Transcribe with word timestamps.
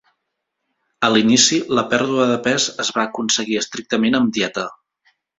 A 1.07 1.09
l'inici, 1.15 1.59
la 1.79 1.83
pèrdua 1.91 2.25
de 2.31 2.37
pes 2.47 2.65
es 2.87 2.91
va 2.95 3.03
aconseguir 3.03 3.59
estrictament 3.61 4.17
amb 4.21 4.33
dieta. 4.39 4.65